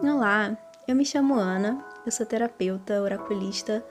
Olá, 0.00 0.56
eu 0.86 0.94
me 0.94 1.04
chamo 1.04 1.34
Ana, 1.34 1.84
eu 2.06 2.12
sou 2.12 2.24
terapeuta, 2.24 3.02
oraculista 3.02 3.84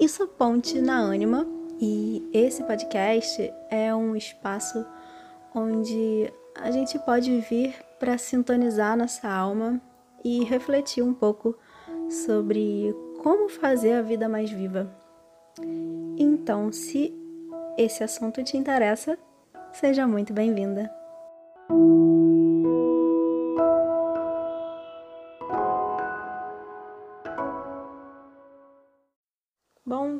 e 0.00 0.08
sou 0.08 0.26
ponte 0.26 0.80
na 0.80 0.98
Anima 0.98 1.46
e 1.80 2.28
esse 2.32 2.64
podcast 2.64 3.54
é 3.70 3.94
um 3.94 4.16
espaço 4.16 4.84
onde 5.54 6.32
a 6.56 6.72
gente 6.72 6.98
pode 6.98 7.38
vir 7.42 7.72
para 8.00 8.18
sintonizar 8.18 8.96
nossa 8.96 9.28
alma 9.28 9.80
e 10.24 10.42
refletir 10.42 11.04
um 11.04 11.14
pouco 11.14 11.56
sobre 12.10 12.92
como 13.22 13.48
fazer 13.48 13.92
a 13.92 14.02
vida 14.02 14.28
mais 14.28 14.50
viva. 14.50 14.92
Então, 16.18 16.72
se 16.72 17.14
esse 17.78 18.02
assunto 18.02 18.42
te 18.42 18.56
interessa, 18.56 19.16
seja 19.72 20.04
muito 20.04 20.32
bem-vinda. 20.32 21.03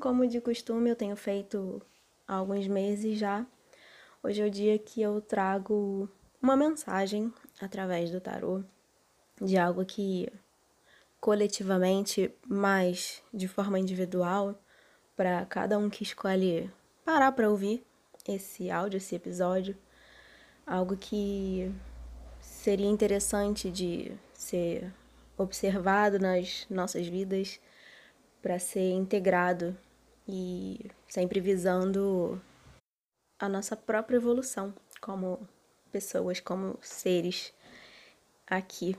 Como 0.04 0.28
de 0.28 0.38
costume, 0.38 0.90
eu 0.90 0.96
tenho 0.96 1.16
feito 1.16 1.80
há 2.28 2.34
alguns 2.34 2.68
meses 2.68 3.18
já. 3.18 3.46
Hoje 4.22 4.42
é 4.42 4.45
o 4.45 4.50
dia 4.50 4.78
que 4.78 5.00
eu 5.00 5.18
trago 5.18 6.06
uma 6.42 6.54
mensagem 6.54 7.32
através 7.58 8.10
do 8.10 8.20
tarô 8.20 8.62
de 9.40 9.56
algo 9.56 9.82
que 9.82 10.30
coletivamente, 11.18 12.30
mas 12.46 13.22
de 13.32 13.48
forma 13.48 13.78
individual, 13.78 14.62
para 15.16 15.46
cada 15.46 15.78
um 15.78 15.88
que 15.88 16.02
escolhe 16.02 16.70
parar 17.02 17.32
para 17.32 17.48
ouvir 17.48 17.82
esse 18.28 18.70
áudio, 18.70 18.98
esse 18.98 19.14
episódio, 19.14 19.74
algo 20.66 20.98
que 20.98 21.74
seria 22.42 22.90
interessante 22.90 23.70
de 23.70 24.12
ser 24.34 24.92
observado 25.38 26.18
nas 26.18 26.66
nossas 26.68 27.06
vidas 27.06 27.59
para 28.42 28.59
ser 28.59 28.90
integrado 28.90 29.74
e 30.26 30.90
sempre 31.08 31.40
visando 31.40 32.40
a 33.38 33.48
nossa 33.48 33.76
própria 33.76 34.16
evolução 34.16 34.74
como 35.00 35.46
pessoas, 35.92 36.40
como 36.40 36.78
seres 36.80 37.52
aqui. 38.46 38.96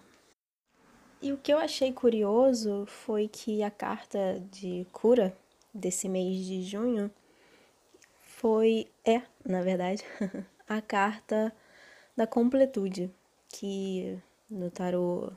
E 1.22 1.32
o 1.32 1.38
que 1.38 1.52
eu 1.52 1.58
achei 1.58 1.92
curioso 1.92 2.86
foi 2.86 3.28
que 3.28 3.64
a 3.64 3.72
carta 3.72 4.40
de 4.52 4.86
cura 4.92 5.36
desse 5.74 6.08
mês 6.08 6.46
de 6.46 6.64
junho 6.64 7.12
foi 8.22 8.88
é, 9.04 9.22
na 9.44 9.62
verdade, 9.62 10.04
a 10.70 10.82
carta 10.82 11.52
da 12.16 12.28
completude, 12.28 13.12
que 13.50 14.22
no 14.50 14.70
tarô 14.70 15.32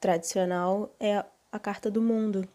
tradicional 0.00 0.94
é 0.98 1.24
a 1.50 1.58
carta 1.58 1.90
do 1.90 2.00
mundo, 2.00 2.48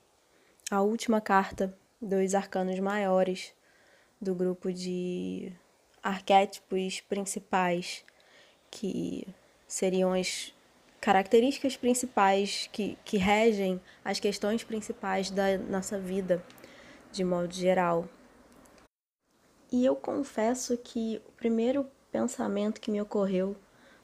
a 0.71 0.81
última 0.81 1.21
carta 1.21 1.77
dos 2.01 2.35
arcanos 2.35 2.79
maiores 2.79 3.53
do 4.19 4.33
grupo 4.33 4.71
de 4.71 5.51
arquétipos 6.01 7.01
principais, 7.01 8.03
que 8.69 9.27
seriam 9.67 10.13
as 10.13 10.53
características 10.99 11.77
principais 11.77 12.69
que, 12.71 12.97
que 13.05 13.17
regem 13.17 13.79
as 14.03 14.19
questões 14.19 14.63
principais 14.63 15.29
da 15.29 15.57
nossa 15.57 15.99
vida, 15.99 16.43
de 17.11 17.23
modo 17.23 17.53
geral. 17.53 18.07
E 19.71 19.85
eu 19.85 19.95
confesso 19.95 20.77
que 20.77 21.21
o 21.27 21.31
primeiro 21.33 21.89
pensamento 22.11 22.79
que 22.79 22.89
me 22.89 23.01
ocorreu 23.01 23.55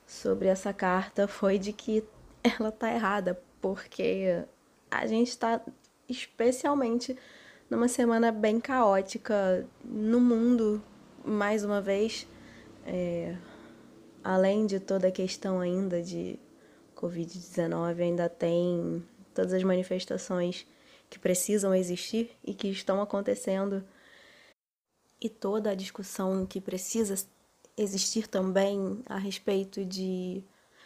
sobre 0.05 0.47
essa 0.47 0.73
carta 0.73 1.27
foi 1.27 1.57
de 1.57 1.71
que 1.71 2.03
ela 2.43 2.71
tá 2.71 2.93
errada, 2.93 3.41
porque 3.61 4.43
a 4.91 5.07
gente 5.07 5.29
está 5.29 5.61
especialmente 6.07 7.17
numa 7.73 7.87
semana 7.87 8.31
bem 8.31 8.59
caótica 8.59 9.67
no 9.83 10.21
mundo, 10.21 10.79
mais 11.25 11.65
uma 11.65 11.81
vez, 11.81 12.27
é, 12.85 13.35
além 14.23 14.67
de 14.67 14.79
toda 14.79 15.07
a 15.07 15.11
questão 15.11 15.59
ainda 15.59 15.99
de 15.99 16.39
Covid-19, 16.95 17.99
ainda 17.99 18.29
tem 18.29 19.03
todas 19.33 19.53
as 19.53 19.63
manifestações 19.63 20.67
que 21.09 21.17
precisam 21.17 21.73
existir 21.73 22.37
e 22.45 22.53
que 22.53 22.67
estão 22.67 23.01
acontecendo. 23.01 23.83
E 25.19 25.27
toda 25.27 25.71
a 25.71 25.75
discussão 25.75 26.45
que 26.45 26.61
precisa 26.61 27.27
existir 27.75 28.27
também 28.27 29.01
a 29.07 29.17
respeito 29.17 29.83
de 29.83 30.43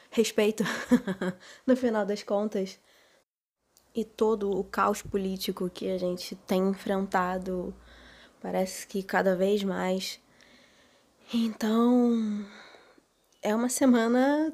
respeito, 0.10 0.64
no 1.68 1.76
final 1.76 2.06
das 2.06 2.24
contas, 2.24 2.80
e 3.98 4.06
todo 4.06 4.52
o 4.52 4.64
caos 4.64 5.02
político 5.02 5.68
que 5.72 5.90
a 5.90 5.98
gente 5.98 6.36
tem 6.36 6.70
enfrentado, 6.70 7.74
parece 8.40 8.86
que 8.86 9.02
cada 9.02 9.36
vez 9.36 9.64
mais. 9.64 10.20
Então, 11.34 12.46
é 13.42 13.56
uma 13.56 13.70
semana 13.70 14.54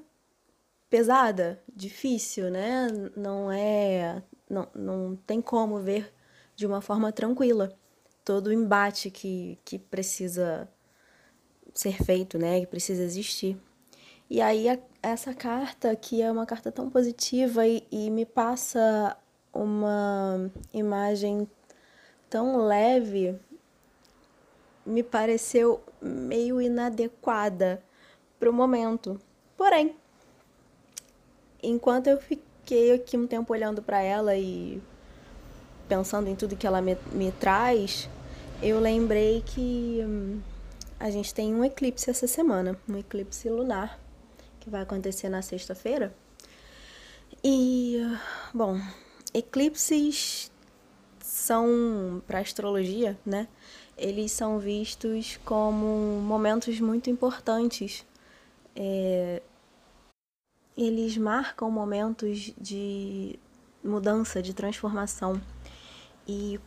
pesada, 0.90 1.62
difícil, 1.76 2.50
né? 2.50 2.88
Não 3.18 3.52
é. 3.52 4.24
Não, 4.50 4.68
não 4.74 5.16
tem 5.28 5.42
como 5.42 5.80
ver 5.80 6.14
de 6.56 6.66
uma 6.66 6.80
forma 6.80 7.12
tranquila 7.12 7.78
todo 8.24 8.48
o 8.48 8.54
embate 8.54 9.12
que, 9.12 9.60
que 9.66 9.78
precisa 9.78 10.70
ser 11.74 12.02
feito, 12.02 12.38
né? 12.38 12.62
Que 12.62 12.68
precisa 12.68 13.04
existir. 13.04 13.58
E 14.30 14.42
aí 14.42 14.70
a, 14.70 14.80
essa 15.02 15.34
carta, 15.34 15.94
que 15.98 16.22
é 16.22 16.31
uma 16.31 16.46
carta 16.46 16.72
tão 16.72 16.90
positiva 16.90 17.68
e, 17.68 17.86
e 17.92 18.10
me 18.10 18.25
passa 18.25 19.18
uma 19.53 20.50
imagem 20.74 21.47
tão 22.30 22.66
leve, 22.66 23.40
me 24.86 25.03
pareceu 25.03 25.81
meio 26.02 26.62
inadequada 26.62 27.81
para 28.40 28.50
o 28.50 28.53
momento. 28.53 29.19
Porém, 29.56 29.96
enquanto 31.62 32.08
eu 32.08 32.18
fiquei 32.19 32.94
aqui 32.94 33.16
um 33.16 33.28
tempo 33.28 33.53
olhando 33.53 33.81
para 33.81 34.02
ela 34.02 34.36
e 34.36 34.81
pensando 35.88 36.28
em 36.28 36.36
tudo 36.36 36.56
que 36.56 36.66
ela 36.66 36.81
me, 36.81 36.97
me 37.12 37.31
traz, 37.31 38.09
eu 38.62 38.80
lembrei 38.80 39.44
que 39.46 40.02
hum, 40.03 40.42
a 41.00 41.09
gente 41.09 41.34
tem 41.34 41.53
um 41.53 41.63
eclipse 41.63 42.09
essa 42.09 42.28
semana, 42.28 42.78
um 42.90 42.97
eclipse 42.97 43.47
lunar, 43.50 44.00
que 44.59 44.69
vai 44.69 44.81
acontecer 44.81 45.30
na 45.30 45.42
sexta-feira. 45.42 46.13
E, 47.44 48.00
bom, 48.53 48.80
eclipses 49.33 50.51
são, 51.21 52.21
para 52.27 52.39
astrologia, 52.39 53.17
né? 53.25 53.47
Eles 53.97 54.31
são 54.31 54.59
vistos 54.59 55.39
como 55.44 56.21
momentos 56.21 56.79
muito 56.79 57.09
importantes. 57.09 58.05
É, 58.75 59.41
eles 60.75 61.17
marcam 61.17 61.69
momentos 61.69 62.53
de 62.57 63.39
mudança, 63.83 64.41
de 64.41 64.53
transformação. 64.53 65.41
E 66.27 66.59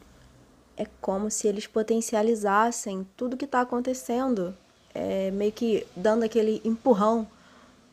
é 0.76 0.86
como 1.00 1.30
se 1.30 1.48
eles 1.48 1.66
potencializassem 1.66 3.06
tudo 3.16 3.36
que 3.36 3.44
está 3.46 3.60
acontecendo, 3.60 4.56
é, 4.94 5.30
meio 5.30 5.52
que 5.52 5.86
dando 5.96 6.22
aquele 6.22 6.60
empurrão 6.64 7.26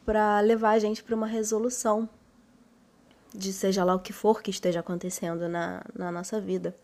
para 0.05 0.39
levar 0.41 0.71
a 0.71 0.79
gente 0.79 1.01
para 1.01 1.15
uma 1.15 1.27
resolução 1.27 2.07
de 3.33 3.51
seja 3.51 3.83
lá 3.83 3.95
o 3.95 3.99
que 3.99 4.13
for 4.13 4.41
que 4.41 4.51
esteja 4.51 4.79
acontecendo 4.79 5.49
na, 5.49 5.83
na 5.93 6.11
nossa 6.11 6.39
vida. 6.39 6.75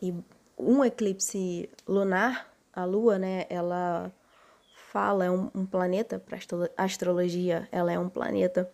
E 0.00 0.14
um 0.58 0.84
eclipse 0.84 1.68
lunar, 1.86 2.52
a 2.72 2.84
Lua, 2.84 3.18
né, 3.18 3.46
ela 3.48 4.12
fala, 4.90 5.24
é 5.24 5.30
um, 5.30 5.50
um 5.54 5.66
planeta, 5.66 6.18
para 6.18 6.38
astrologia, 6.76 7.68
ela 7.72 7.92
é 7.92 7.98
um 7.98 8.08
planeta 8.08 8.70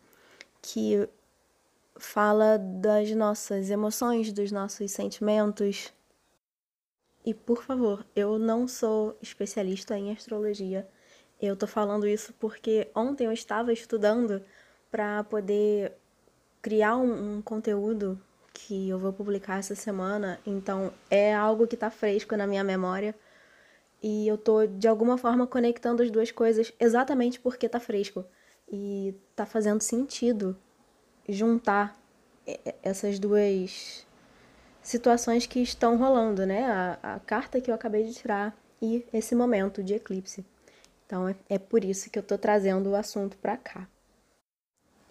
que 0.61 1.09
fala 1.97 2.59
das 2.59 3.11
nossas 3.13 3.71
emoções, 3.71 4.33
dos 4.33 4.51
nossos 4.51 4.91
sentimentos. 4.91 5.93
E 7.25 7.35
por 7.35 7.63
favor, 7.63 8.05
eu 8.17 8.39
não 8.39 8.67
sou 8.67 9.17
especialista 9.21 9.99
em 9.99 10.11
astrologia. 10.11 10.89
Eu 11.41 11.57
tô 11.57 11.67
falando 11.67 12.07
isso 12.07 12.35
porque 12.39 12.91
ontem 12.95 13.27
eu 13.27 13.33
estava 13.33 13.73
estudando 13.73 14.43
para 14.91 15.25
poder 15.25 15.97
criar 16.63 16.97
um, 16.97 17.37
um, 17.37 17.43
conteúdo 17.43 18.21
que 18.53 18.89
eu 18.89 18.99
vou 18.99 19.13
publicar 19.13 19.59
essa 19.59 19.75
semana. 19.75 20.39
Então 20.47 20.93
é 21.11 21.35
algo 21.35 21.67
que 21.67 21.77
tá 21.77 21.91
fresco 21.91 22.37
na 22.37 22.47
minha 22.47 22.65
memória. 22.65 23.15
E 24.03 24.27
eu 24.27 24.39
tô 24.39 24.67
de 24.67 24.89
alguma 24.89 25.19
forma 25.19 25.47
conectando 25.47 26.03
as 26.03 26.11
duas 26.11 26.31
coisas 26.31 26.73
exatamente 26.81 27.39
porque 27.41 27.69
tá 27.69 27.81
fresco. 27.81 28.25
E 28.71 29.15
tá 29.35 29.45
fazendo 29.45 29.83
sentido 29.83 30.57
juntar 31.29 32.01
essas 32.83 33.19
duas 33.19 34.07
situações 34.83 35.47
que 35.47 35.61
estão 35.61 35.97
rolando, 35.97 36.47
né? 36.47 36.65
A, 36.65 37.15
a, 37.15 37.21
carta 37.21 37.61
que 37.61 37.71
eu 37.71 37.75
acabei 37.75 38.05
de 38.05 38.15
tirar 38.15 38.57
e 38.81 39.05
esse 39.13 39.35
momento 39.35 39.83
de 39.83 39.95
eclipse. 39.95 40.45
Então 41.07 41.29
é, 41.29 41.35
é 41.49 41.59
por 41.59 41.85
isso 41.85 42.11
que 42.11 42.19
eu 42.19 42.23
tô 42.23 42.39
trazendo 42.39 42.91
o 42.91 42.97
assunto 42.97 43.37
para 43.37 43.57
cá. 43.57 43.89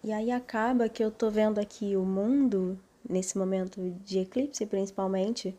E 0.02 0.12
aí 0.12 0.30
acaba 0.30 0.88
que 0.88 1.04
eu 1.04 1.10
tô 1.10 1.30
vendo 1.30 1.58
aqui 1.58 1.94
o 1.94 2.04
mundo, 2.04 2.78
nesse 3.06 3.36
momento 3.36 3.80
de 4.04 4.20
eclipse 4.20 4.64
principalmente, 4.64 5.56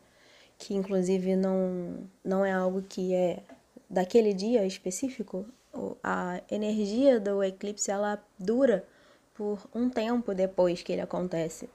que 0.58 0.74
inclusive 0.74 1.36
não, 1.36 2.10
não 2.24 2.44
é 2.44 2.52
algo 2.52 2.82
que 2.82 3.14
é 3.14 3.44
daquele 3.90 4.34
dia 4.34 4.66
específico, 4.66 5.46
a 6.04 6.42
energia 6.50 7.20
do 7.20 7.44
eclipse 7.44 7.92
ela 7.92 8.24
dura 8.38 8.86
por 9.34 9.60
um 9.74 9.90
tempo 9.90 10.34
depois 10.34 10.82
que 10.82 10.92
ele 10.92 11.02
acontece. 11.02 11.70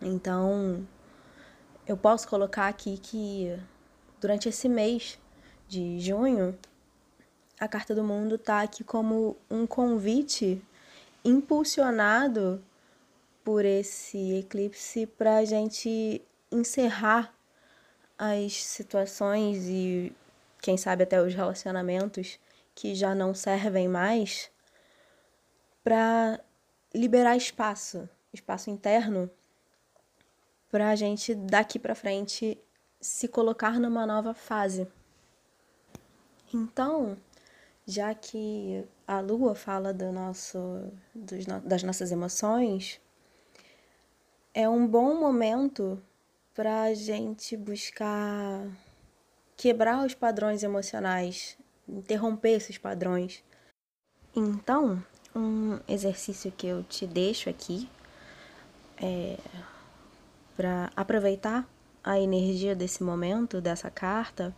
Então, 0.00 0.86
eu 1.86 1.96
posso 1.96 2.28
colocar 2.28 2.68
aqui 2.68 2.98
que 2.98 3.56
durante 4.20 4.48
esse 4.48 4.68
mês 4.68 5.18
de 5.68 6.00
junho, 6.00 6.58
a 7.58 7.66
Carta 7.68 7.94
do 7.94 8.04
Mundo 8.04 8.34
está 8.34 8.62
aqui 8.62 8.84
como 8.84 9.36
um 9.50 9.66
convite 9.66 10.62
impulsionado 11.26 12.62
por 13.44 13.64
esse 13.64 14.38
eclipse 14.38 15.06
para 15.06 15.38
a 15.38 15.44
gente 15.44 16.22
encerrar 16.50 17.34
as 18.18 18.62
situações 18.64 19.66
e, 19.68 20.12
quem 20.62 20.76
sabe, 20.76 21.02
até 21.02 21.20
os 21.20 21.34
relacionamentos 21.34 22.38
que 22.74 22.94
já 22.94 23.14
não 23.14 23.34
servem 23.34 23.88
mais, 23.88 24.50
para 25.82 26.40
liberar 26.94 27.36
espaço, 27.36 28.08
espaço 28.32 28.70
interno, 28.70 29.30
para 30.70 30.90
a 30.90 30.96
gente 30.96 31.34
daqui 31.34 31.78
para 31.78 31.94
frente 31.94 32.58
se 33.00 33.28
colocar 33.28 33.78
numa 33.78 34.06
nova 34.06 34.34
fase. 34.34 34.86
Então, 36.52 37.16
já 37.86 38.12
que 38.14 38.84
a 39.06 39.20
lua 39.20 39.54
fala 39.54 39.94
do 39.94 40.10
nosso, 40.10 40.58
dos, 41.14 41.46
das 41.64 41.82
nossas 41.82 42.10
emoções, 42.10 43.00
é 44.52 44.68
um 44.68 44.86
bom 44.86 45.14
momento 45.14 46.02
para 46.52 46.82
a 46.84 46.94
gente 46.94 47.56
buscar 47.56 48.66
quebrar 49.56 50.04
os 50.04 50.14
padrões 50.14 50.62
emocionais, 50.62 51.56
interromper 51.88 52.56
esses 52.56 52.76
padrões. 52.76 53.44
Então, 54.34 55.02
um 55.34 55.78
exercício 55.86 56.50
que 56.50 56.66
eu 56.66 56.82
te 56.82 57.06
deixo 57.06 57.48
aqui 57.48 57.88
é 58.96 59.38
para 60.56 60.90
aproveitar 60.96 61.68
a 62.02 62.18
energia 62.18 62.74
desse 62.74 63.02
momento, 63.02 63.60
dessa 63.60 63.90
carta, 63.90 64.54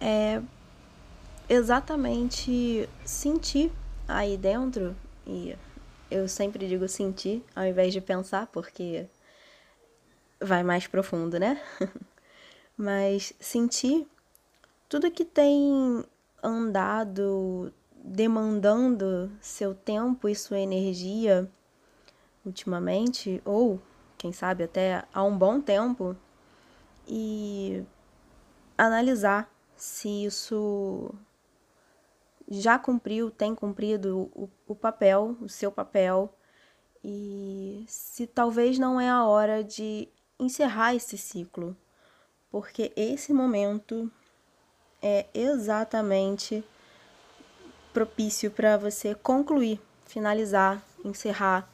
é 0.00 0.42
exatamente 1.48 2.88
sentir 3.04 3.72
aí 4.08 4.36
dentro, 4.36 4.96
e 5.26 5.56
eu 6.10 6.28
sempre 6.28 6.66
digo 6.66 6.88
sentir 6.88 7.44
ao 7.54 7.64
invés 7.64 7.92
de 7.92 8.00
pensar, 8.00 8.46
porque 8.48 9.06
vai 10.40 10.62
mais 10.62 10.86
profundo, 10.86 11.38
né? 11.38 11.60
Mas 12.76 13.32
sentir 13.38 14.06
tudo 14.88 15.10
que 15.10 15.24
tem 15.24 16.04
andado 16.42 17.72
demandando 17.94 19.30
seu 19.40 19.74
tempo 19.74 20.28
e 20.28 20.34
sua 20.34 20.58
energia 20.58 21.50
ultimamente, 22.44 23.40
ou 23.44 23.80
quem 24.18 24.32
sabe 24.32 24.64
até 24.64 25.04
há 25.12 25.22
um 25.22 25.36
bom 25.36 25.60
tempo, 25.60 26.14
e 27.08 27.82
analisar 28.76 29.50
se 29.76 30.24
isso 30.24 31.14
já 32.48 32.78
cumpriu, 32.78 33.30
tem 33.30 33.54
cumprido 33.54 34.30
o, 34.34 34.50
o 34.66 34.74
papel, 34.74 35.36
o 35.40 35.48
seu 35.48 35.72
papel, 35.72 36.32
e 37.02 37.84
se 37.86 38.26
talvez 38.26 38.78
não 38.78 39.00
é 39.00 39.08
a 39.08 39.24
hora 39.24 39.62
de 39.62 40.08
encerrar 40.38 40.94
esse 40.94 41.18
ciclo, 41.18 41.76
porque 42.50 42.92
esse 42.96 43.32
momento 43.32 44.10
é 45.02 45.26
exatamente 45.34 46.64
propício 47.92 48.50
para 48.50 48.76
você 48.76 49.14
concluir, 49.14 49.80
finalizar, 50.06 50.82
encerrar, 51.04 51.68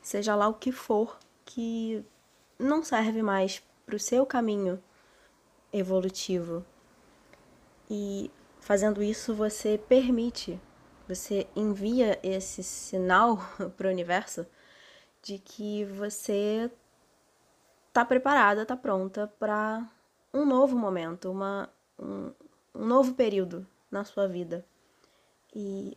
seja 0.00 0.34
lá 0.34 0.48
o 0.48 0.54
que 0.54 0.72
for 0.72 1.18
que 1.44 2.04
não 2.58 2.82
serve 2.82 3.22
mais 3.22 3.62
para 3.84 3.96
o 3.96 4.00
seu 4.00 4.24
caminho 4.24 4.80
evolutivo. 5.72 6.64
E 7.88 8.30
Fazendo 8.60 9.02
isso, 9.02 9.34
você 9.34 9.78
permite, 9.78 10.60
você 11.08 11.46
envia 11.56 12.18
esse 12.22 12.62
sinal 12.62 13.38
para 13.76 13.88
o 13.88 13.90
universo 13.90 14.46
de 15.22 15.38
que 15.38 15.84
você 15.84 16.70
está 17.88 18.04
preparada, 18.04 18.62
está 18.62 18.76
pronta 18.76 19.26
para 19.38 19.84
um 20.32 20.44
novo 20.44 20.76
momento, 20.76 21.30
uma, 21.30 21.68
um, 21.98 22.32
um 22.74 22.86
novo 22.86 23.14
período 23.14 23.66
na 23.90 24.04
sua 24.04 24.28
vida. 24.28 24.64
E 25.54 25.96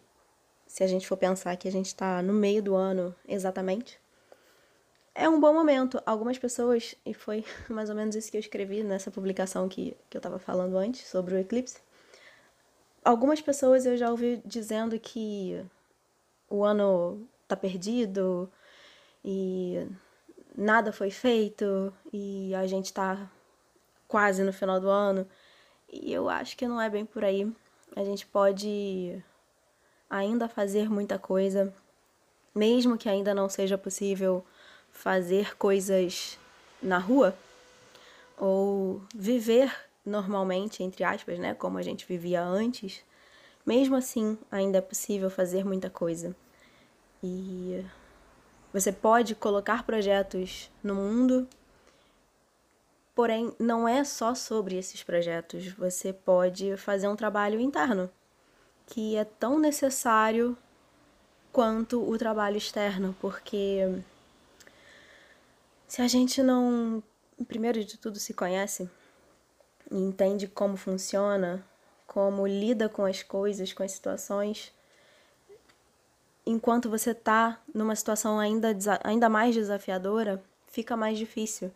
se 0.66 0.84
a 0.84 0.88
gente 0.88 1.08
for 1.08 1.18
pensar 1.18 1.56
que 1.58 1.68
a 1.68 1.72
gente 1.72 1.88
está 1.88 2.22
no 2.24 2.34
meio 2.34 2.64
do 2.64 2.76
ano 2.76 3.16
exatamente, 3.28 4.02
é 5.14 5.30
um 5.30 5.40
bom 5.40 5.54
momento. 5.54 6.02
Algumas 6.06 6.40
pessoas, 6.40 6.96
e 7.06 7.14
foi 7.14 7.46
mais 7.70 7.90
ou 7.90 7.96
menos 7.96 8.16
isso 8.16 8.32
que 8.32 8.38
eu 8.38 8.42
escrevi 8.42 8.84
nessa 8.84 9.12
publicação 9.12 9.70
que, 9.70 9.96
que 10.10 10.18
eu 10.18 10.20
estava 10.20 10.40
falando 10.40 10.78
antes 10.78 11.08
sobre 11.08 11.36
o 11.36 11.38
eclipse, 11.38 11.83
Algumas 13.04 13.42
pessoas 13.42 13.86
eu 13.86 13.98
já 13.98 14.10
ouvi 14.10 14.42
dizendo 14.46 14.98
que 14.98 15.64
o 16.50 16.64
ano 16.64 17.28
tá 17.48 17.56
perdido 17.56 18.50
e 19.26 19.86
nada 20.56 20.94
foi 20.94 21.12
feito 21.12 21.94
e 22.14 22.56
a 22.56 22.66
gente 22.66 22.94
tá 22.94 23.30
quase 24.08 24.44
no 24.44 24.54
final 24.54 24.80
do 24.80 24.90
ano. 24.90 25.28
E 25.92 26.14
eu 26.14 26.30
acho 26.30 26.56
que 26.56 26.68
não 26.68 26.80
é 26.80 26.90
bem 26.90 27.06
por 27.06 27.26
aí. 27.26 27.52
A 27.96 28.04
gente 28.04 28.26
pode 28.26 29.22
ainda 30.10 30.48
fazer 30.48 30.90
muita 30.90 31.20
coisa, 31.20 31.74
mesmo 32.56 32.98
que 32.98 33.10
ainda 33.10 33.34
não 33.34 33.50
seja 33.50 33.78
possível 33.78 34.46
fazer 34.92 35.58
coisas 35.58 36.38
na 36.82 37.00
rua 37.00 37.36
ou 38.38 39.02
viver 39.14 39.74
normalmente, 40.06 40.84
entre 40.84 41.04
aspas, 41.04 41.40
né, 41.40 41.54
como 41.54 41.78
a 41.78 41.82
gente 41.82 42.06
vivia 42.06 42.44
antes, 42.44 43.04
mesmo 43.66 43.96
assim 43.96 44.38
ainda 44.52 44.80
é 44.80 44.82
possível 44.82 45.30
fazer 45.30 45.64
muita 45.66 45.90
coisa. 45.90 46.36
E 47.24 47.84
você 48.74 48.92
pode 48.92 49.36
colocar 49.36 49.84
projetos 49.84 50.70
no 50.84 50.96
mundo, 50.96 51.48
porém 53.16 53.54
não 53.60 53.88
é 53.88 54.04
só 54.04 54.36
sobre 54.36 54.76
esses 54.78 55.04
projetos, 55.04 55.68
você 55.74 56.12
pode 56.12 56.76
fazer 56.78 57.08
um 57.08 57.16
trabalho 57.16 57.60
interno, 57.60 58.10
que 58.88 59.16
é 59.16 59.24
tão 59.24 59.60
necessário 59.60 60.58
quanto 61.52 62.02
o 62.02 62.18
trabalho 62.18 62.58
externo, 62.58 63.16
porque 63.22 64.02
se 65.88 66.02
a 66.02 66.08
gente 66.08 66.42
não, 66.42 67.04
primeiro 67.48 67.86
de 67.86 67.98
tudo, 67.98 68.18
se 68.18 68.34
conhece, 68.34 68.90
entende 70.00 70.48
como 70.48 70.76
funciona, 70.76 71.66
como 72.08 72.46
lida 72.46 72.90
com 72.90 73.06
as 73.06 73.24
coisas, 73.24 73.74
com 73.74 73.84
as 73.84 73.92
situações, 73.92 74.74
enquanto 76.46 76.90
você 76.90 77.12
está 77.12 77.62
numa 77.74 77.96
situação 77.96 78.40
ainda, 78.40 78.76
ainda 79.04 79.30
mais 79.30 79.56
desafiadora, 79.56 80.44
fica 80.68 80.98
mais 80.98 81.18
difícil 81.18 81.72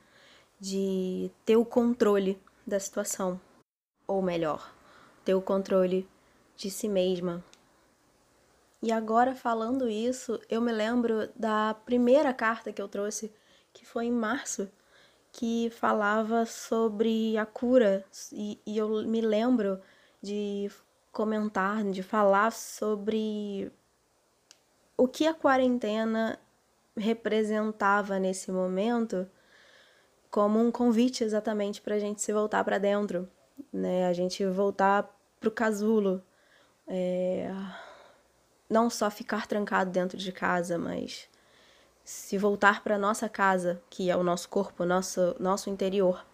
de 0.60 1.32
ter 1.46 1.56
o 1.56 1.66
controle 1.66 2.42
da 2.66 2.80
situação. 2.80 3.40
Ou 4.08 4.22
melhor, 4.22 4.74
ter 5.24 5.36
o 5.36 5.42
controle 5.42 6.08
de 6.56 6.72
si 6.72 6.88
mesma. 6.88 7.44
E 8.82 8.92
agora, 8.92 9.36
falando 9.36 9.90
isso, 9.90 10.40
eu 10.50 10.62
me 10.62 10.72
lembro 10.72 11.30
da 11.36 11.74
primeira 11.74 12.34
carta 12.34 12.72
que 12.72 12.82
eu 12.82 12.88
trouxe, 12.88 13.32
que 13.74 13.86
foi 13.86 14.06
em 14.06 14.12
março, 14.12 14.70
que 15.38 15.70
falava 15.70 16.48
sobre 16.48 17.38
a 17.38 17.46
cura 17.46 18.03
e, 18.34 18.60
e 18.65 18.75
eu 18.75 19.08
me 19.08 19.22
lembro 19.22 19.79
de 20.20 20.67
comentar, 21.12 21.84
de 21.84 22.01
falar 22.01 22.51
sobre 22.51 23.72
o 24.98 25.08
que 25.08 25.27
a 25.27 25.36
quarentena 25.36 26.39
representava 26.98 28.17
nesse 28.17 28.51
momento 28.51 29.29
como 30.32 30.60
um 30.60 30.72
convite 30.72 31.24
exatamente 31.24 31.84
para 31.84 31.94
a 31.94 32.00
gente 32.00 32.20
se 32.20 32.34
voltar 32.34 32.63
para 32.63 32.79
dentro, 32.79 33.29
né? 33.72 34.08
A 34.08 34.13
gente 34.13 34.44
voltar 34.44 35.03
para 35.39 35.50
o 35.50 35.51
casulo, 35.51 36.24
é... 36.88 37.48
não 38.67 38.89
só 38.89 39.12
ficar 39.12 39.46
trancado 39.46 39.91
dentro 39.91 40.17
de 40.17 40.32
casa, 40.32 40.79
mas 40.79 41.29
se 42.08 42.38
voltar 42.38 42.86
para 42.86 42.98
nossa 42.98 43.28
casa, 43.28 43.82
que 43.90 44.10
é 44.10 44.16
o 44.16 44.24
nosso 44.24 44.48
corpo, 44.48 44.86
nosso, 44.86 45.36
nosso 45.42 45.70
interior. 45.70 46.26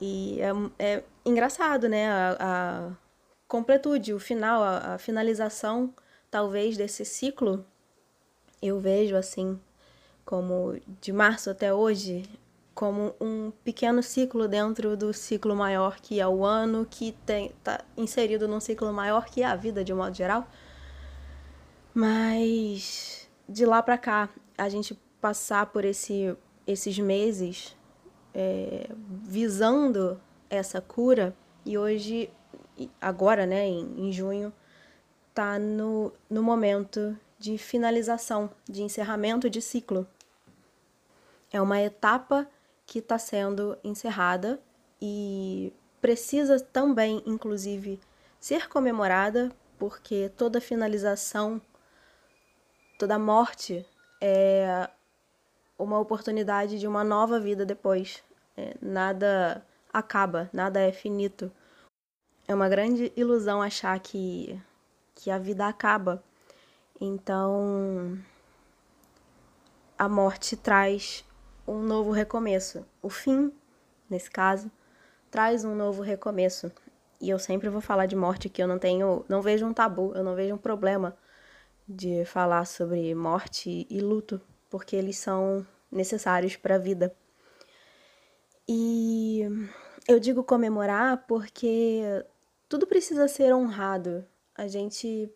E 0.00 0.40
é, 0.40 0.94
é 0.94 1.04
engraçado, 1.22 1.86
né? 1.86 2.10
A, 2.10 2.36
a, 2.40 2.90
completude, 3.46 4.14
o 4.14 4.18
final, 4.18 4.62
a, 4.62 4.94
a 4.94 4.98
finalização, 4.98 5.92
talvez, 6.30 6.78
desse 6.78 7.04
ciclo 7.04 7.62
eu 8.62 8.80
vejo 8.80 9.16
assim, 9.16 9.60
como 10.24 10.80
de 10.98 11.12
março 11.12 11.50
até 11.50 11.74
hoje, 11.74 12.22
como 12.74 13.14
um 13.20 13.52
pequeno 13.62 14.02
ciclo 14.02 14.48
dentro 14.48 14.96
do 14.96 15.12
ciclo 15.12 15.54
maior 15.54 16.00
que 16.00 16.20
é 16.20 16.26
o 16.26 16.42
ano, 16.42 16.86
que 16.88 17.14
está 17.28 17.84
inserido 17.98 18.48
num 18.48 18.60
ciclo 18.60 18.90
maior 18.94 19.26
que 19.26 19.42
é 19.42 19.46
a 19.46 19.56
vida 19.56 19.84
de 19.84 19.92
um 19.92 19.96
modo 19.96 20.16
geral. 20.16 20.48
Mas 21.92 23.28
de 23.46 23.66
lá 23.66 23.82
para 23.82 23.98
cá, 23.98 24.28
a 24.60 24.68
gente 24.68 24.94
passar 25.22 25.66
por 25.66 25.86
esse, 25.86 26.36
esses 26.66 26.98
meses 26.98 27.74
é, 28.34 28.90
visando 29.22 30.20
essa 30.50 30.82
cura, 30.82 31.34
e 31.64 31.78
hoje, 31.78 32.30
agora, 33.00 33.46
né, 33.46 33.66
em, 33.66 34.08
em 34.08 34.12
junho, 34.12 34.52
tá 35.32 35.58
no, 35.58 36.12
no 36.28 36.42
momento 36.42 37.16
de 37.38 37.56
finalização, 37.56 38.50
de 38.68 38.82
encerramento 38.82 39.48
de 39.48 39.62
ciclo. 39.62 40.06
É 41.50 41.60
uma 41.60 41.80
etapa 41.80 42.46
que 42.84 42.98
está 42.98 43.18
sendo 43.18 43.78
encerrada 43.82 44.60
e 45.00 45.72
precisa 46.02 46.60
também, 46.60 47.22
inclusive, 47.24 47.98
ser 48.38 48.68
comemorada, 48.68 49.50
porque 49.78 50.30
toda 50.36 50.60
finalização, 50.60 51.62
toda 52.98 53.18
morte 53.18 53.86
é 54.20 54.88
uma 55.78 55.98
oportunidade 55.98 56.78
de 56.78 56.86
uma 56.86 57.02
nova 57.04 57.40
vida 57.40 57.64
depois. 57.64 58.22
É, 58.56 58.74
nada 58.80 59.64
acaba, 59.92 60.50
nada 60.52 60.80
é 60.80 60.92
finito. 60.92 61.50
É 62.46 62.54
uma 62.54 62.68
grande 62.68 63.12
ilusão 63.16 63.62
achar 63.62 63.98
que, 64.00 64.60
que 65.14 65.30
a 65.30 65.38
vida 65.38 65.66
acaba 65.66 66.22
então, 67.00 68.18
a 69.98 70.06
morte 70.06 70.54
traz 70.54 71.24
um 71.66 71.80
novo 71.80 72.10
recomeço. 72.10 72.84
O 73.00 73.08
fim, 73.08 73.50
nesse 74.08 74.30
caso, 74.30 74.70
traz 75.30 75.64
um 75.64 75.74
novo 75.74 76.02
recomeço. 76.02 76.70
E 77.18 77.30
eu 77.30 77.38
sempre 77.38 77.70
vou 77.70 77.80
falar 77.80 78.04
de 78.04 78.14
morte 78.14 78.50
que 78.50 78.62
eu 78.62 78.68
não 78.68 78.78
tenho, 78.78 79.24
não 79.30 79.40
vejo 79.40 79.64
um 79.64 79.72
tabu, 79.72 80.12
eu 80.14 80.22
não 80.22 80.34
vejo 80.34 80.54
um 80.54 80.58
problema 80.58 81.16
de 81.92 82.24
falar 82.24 82.66
sobre 82.66 83.12
morte 83.16 83.84
e 83.90 84.00
luto, 84.00 84.40
porque 84.70 84.94
eles 84.94 85.16
são 85.16 85.66
necessários 85.90 86.54
para 86.54 86.76
a 86.76 86.78
vida. 86.78 87.12
E 88.68 89.42
eu 90.06 90.20
digo 90.20 90.44
comemorar 90.44 91.24
porque 91.26 92.24
tudo 92.68 92.86
precisa 92.86 93.26
ser 93.26 93.52
honrado. 93.52 94.24
A 94.54 94.68
gente 94.68 95.28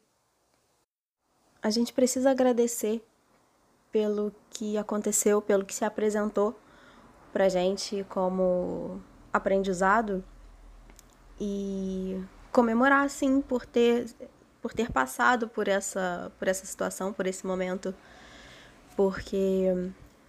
a 1.60 1.70
gente 1.70 1.92
precisa 1.92 2.30
agradecer 2.30 3.04
pelo 3.90 4.32
que 4.50 4.78
aconteceu, 4.78 5.42
pelo 5.42 5.64
que 5.64 5.74
se 5.74 5.84
apresentou 5.84 6.54
pra 7.32 7.48
gente 7.48 8.04
como 8.08 9.02
aprendizado 9.32 10.22
e 11.40 12.22
comemorar 12.52 13.10
sim 13.10 13.40
por 13.40 13.66
ter 13.66 14.06
por 14.64 14.72
ter 14.72 14.90
passado 14.90 15.46
por 15.46 15.68
essa 15.68 16.32
por 16.38 16.48
essa 16.48 16.64
situação, 16.64 17.12
por 17.12 17.26
esse 17.26 17.46
momento, 17.46 17.94
porque 18.96 19.66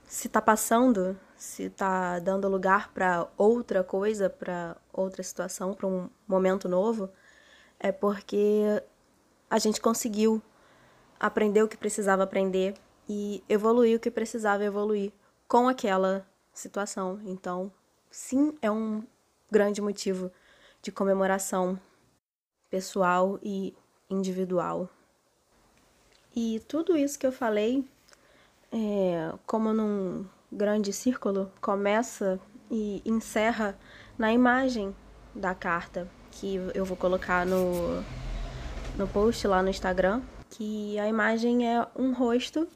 se 0.04 0.28
tá 0.28 0.42
passando, 0.42 1.18
se 1.38 1.70
tá 1.70 2.20
dando 2.20 2.50
lugar 2.50 2.92
para 2.92 3.30
outra 3.38 3.82
coisa, 3.82 4.30
para 4.30 4.76
outra 4.92 5.24
situação, 5.24 5.74
para 5.74 5.88
um 5.88 6.10
momento 6.28 6.68
novo, 6.68 7.10
é 7.80 7.94
porque 7.94 8.64
a 9.50 9.58
gente 9.58 9.80
conseguiu 9.80 10.42
aprendeu 11.18 11.66
o 11.66 11.70
que 11.70 11.78
precisava 11.78 12.24
aprender 12.24 12.74
e 13.08 13.42
evoluiu 13.48 13.96
o 13.96 14.02
que 14.02 14.12
precisava 14.12 14.66
evoluir 14.66 15.14
com 15.48 15.70
aquela 15.70 16.28
situação. 16.54 17.22
Então, 17.24 17.72
sim, 18.12 18.54
é 18.62 18.70
um 18.70 19.02
grande 19.50 19.82
motivo 19.82 20.30
de 20.82 20.92
comemoração 20.92 21.80
pessoal 22.70 23.40
e 23.42 23.74
individual. 24.10 24.90
E 26.36 26.62
tudo 26.68 26.98
isso 26.98 27.18
que 27.18 27.26
eu 27.26 27.32
falei, 27.32 27.86
é, 28.72 29.34
como 29.46 29.74
num 29.74 30.26
grande 30.52 30.92
círculo, 30.92 31.52
começa 31.62 32.40
e 32.70 33.02
encerra 33.06 33.78
na 34.18 34.34
imagem 34.34 34.96
da 35.34 35.54
carta 35.54 36.10
que 36.32 36.56
eu 36.74 36.84
vou 36.84 36.98
colocar 36.98 37.46
no, 37.46 38.04
no 38.98 39.08
post 39.08 39.48
lá 39.48 39.62
no 39.62 39.70
Instagram 39.70 40.22
que 40.50 40.98
a 41.00 41.08
imagem 41.08 41.70
é 41.70 41.86
um 41.96 42.14
rosto 42.14 42.68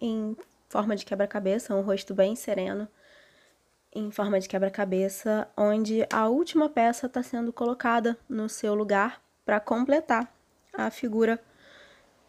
em 0.00 0.36
forma 0.68 0.94
de 0.94 1.04
quebra-cabeça, 1.04 1.74
um 1.74 1.80
rosto 1.80 2.14
bem 2.14 2.36
sereno, 2.36 2.88
em 3.92 4.10
forma 4.10 4.38
de 4.38 4.48
quebra-cabeça, 4.48 5.48
onde 5.56 6.06
a 6.12 6.28
última 6.28 6.68
peça 6.68 7.06
está 7.06 7.22
sendo 7.22 7.52
colocada 7.52 8.16
no 8.28 8.48
seu 8.48 8.74
lugar 8.74 9.20
para 9.44 9.58
completar 9.58 10.35
a 10.76 10.90
figura 10.90 11.40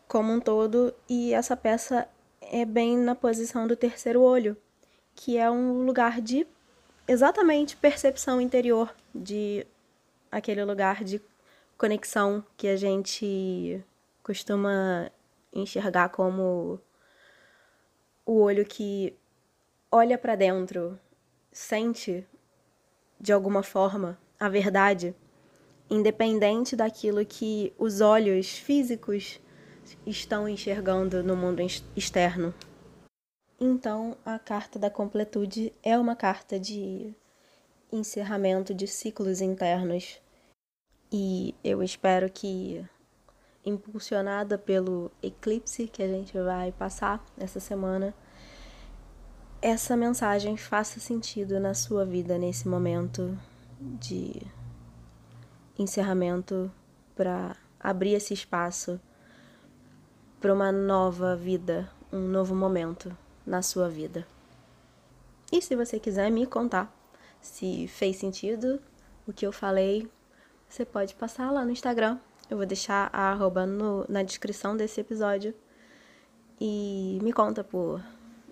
como 0.07 0.31
um 0.31 0.39
todo, 0.39 0.93
e 1.09 1.33
essa 1.33 1.57
peça 1.57 2.07
é 2.41 2.63
bem 2.63 2.97
na 2.97 3.13
posição 3.13 3.67
do 3.67 3.75
terceiro 3.75 4.21
olho, 4.21 4.55
que 5.13 5.37
é 5.37 5.49
um 5.51 5.85
lugar 5.85 6.21
de 6.21 6.47
exatamente 7.07 7.75
percepção 7.75 8.39
interior, 8.39 8.93
de 9.13 9.65
aquele 10.31 10.63
lugar 10.63 11.03
de 11.03 11.21
conexão 11.77 12.43
que 12.55 12.67
a 12.67 12.75
gente 12.75 13.83
costuma 14.23 15.11
enxergar 15.53 16.09
como 16.09 16.79
o 18.25 18.41
olho 18.41 18.65
que 18.65 19.15
olha 19.91 20.17
para 20.17 20.35
dentro, 20.35 20.99
sente 21.51 22.27
de 23.19 23.31
alguma 23.31 23.63
forma 23.63 24.17
a 24.39 24.49
verdade, 24.49 25.15
independente 25.89 26.75
daquilo 26.75 27.25
que 27.25 27.73
os 27.77 28.01
olhos 28.01 28.49
físicos 28.57 29.39
estão 30.05 30.47
enxergando 30.47 31.23
no 31.23 31.35
mundo 31.35 31.61
externo. 31.95 32.53
Então, 33.59 34.17
a 34.25 34.37
carta 34.37 34.77
da 34.77 34.89
completude 34.89 35.73
é 35.81 35.97
uma 35.97 36.15
carta 36.15 36.59
de 36.59 37.15
encerramento 37.91 38.73
de 38.73 38.87
ciclos 38.87 39.41
internos. 39.41 40.19
E 41.11 41.55
eu 41.63 41.81
espero 41.81 42.29
que 42.29 42.85
impulsionada 43.65 44.57
pelo 44.57 45.11
eclipse 45.21 45.87
que 45.87 46.01
a 46.03 46.07
gente 46.07 46.37
vai 46.37 46.71
passar 46.71 47.23
essa 47.37 47.59
semana, 47.59 48.13
essa 49.61 49.97
mensagem 49.97 50.55
faça 50.55 50.99
sentido 50.99 51.59
na 51.59 51.73
sua 51.73 52.05
vida 52.05 52.37
nesse 52.37 52.67
momento 52.67 53.37
de 53.79 54.41
encerramento 55.77 56.71
para 57.15 57.55
abrir 57.79 58.13
esse 58.13 58.33
espaço 58.33 58.99
para 60.39 60.53
uma 60.53 60.71
nova 60.71 61.35
vida, 61.35 61.89
um 62.11 62.27
novo 62.27 62.55
momento 62.55 63.15
na 63.45 63.61
sua 63.61 63.89
vida. 63.89 64.27
E 65.51 65.61
se 65.61 65.75
você 65.75 65.99
quiser 65.99 66.29
me 66.31 66.45
contar 66.45 66.93
se 67.41 67.87
fez 67.87 68.17
sentido 68.17 68.81
o 69.25 69.31
que 69.31 69.45
eu 69.45 69.51
falei, 69.51 70.09
você 70.67 70.83
pode 70.83 71.15
passar 71.15 71.51
lá 71.51 71.63
no 71.63 71.71
Instagram 71.71 72.17
eu 72.49 72.55
vou 72.55 72.65
deixar 72.65 73.09
a 73.11 73.31
arroba 73.31 73.65
no, 73.65 74.05
na 74.07 74.23
descrição 74.23 74.75
desse 74.75 75.01
episódio. 75.01 75.53
E 76.59 77.19
me 77.21 77.33
conta 77.33 77.63
por 77.63 78.01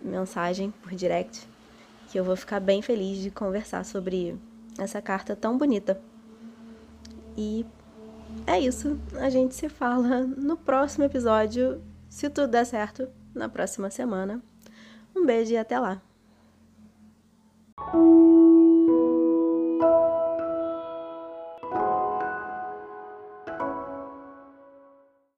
mensagem, 0.02 0.72
por 0.72 0.94
direct, 0.94 1.48
que 2.10 2.20
eu 2.20 2.24
vou 2.24 2.36
ficar 2.36 2.60
bem 2.60 2.82
feliz 2.82 3.20
de 3.20 3.32
conversar 3.32 3.84
sobre 3.86 4.38
essa 4.78 5.02
carta 5.02 5.36
tão 5.36 5.58
bonita. 5.58 6.00
E 7.38 7.66
é 8.48 8.60
isso. 8.60 9.00
A 9.20 9.30
gente 9.30 9.56
se 9.56 9.70
fala 9.70 10.22
no 10.22 10.58
próximo 10.58 11.04
episódio, 11.04 11.82
se 12.10 12.30
tudo 12.30 12.48
der 12.48 12.66
certo, 12.66 13.08
na 13.34 13.50
próxima 13.50 13.90
semana. 13.90 14.42
Um 15.16 15.26
beijo 15.26 15.54
e 15.54 15.58
até 15.58 15.80
lá. 15.80 16.02